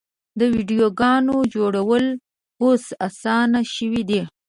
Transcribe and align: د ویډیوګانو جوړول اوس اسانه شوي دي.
د 0.39 0.41
ویډیوګانو 0.53 1.35
جوړول 1.55 2.05
اوس 2.63 2.83
اسانه 3.07 3.61
شوي 3.75 4.03
دي. 4.09 4.21